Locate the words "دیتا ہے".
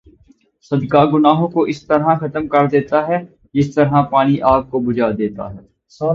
2.67-3.17, 5.17-5.59